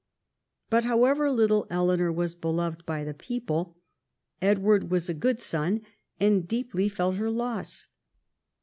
[0.71, 3.77] But however little Eleanor was beloved by the people,
[4.41, 5.81] Edward was a good son
[6.19, 7.87] and deeply felt her loss.